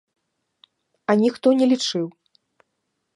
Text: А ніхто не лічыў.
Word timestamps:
А 1.13 1.17
ніхто 1.23 1.47
не 1.59 1.65
лічыў. 1.73 2.05